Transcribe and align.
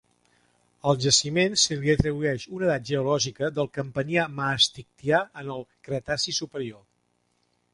Al 0.91 0.95
jaciment 1.03 1.57
se 1.63 1.75
li 1.83 1.91
atribueix 1.93 2.47
una 2.59 2.67
edat 2.69 2.87
geològica 2.91 3.51
del 3.59 3.69
Campanià-Maastrichtià, 3.77 5.21
en 5.43 5.53
el 5.57 5.63
Cretaci 5.89 6.39
superior. 6.41 6.83